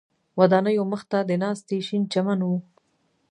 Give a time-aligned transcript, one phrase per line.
[0.39, 2.49] ودانیو مخ ته د ناستي شین چمن و.